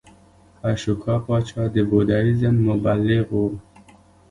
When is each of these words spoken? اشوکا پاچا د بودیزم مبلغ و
اشوکا 0.69 1.15
پاچا 1.25 1.63
د 1.73 1.75
بودیزم 1.89 2.55
مبلغ 2.67 3.27
و 3.37 3.41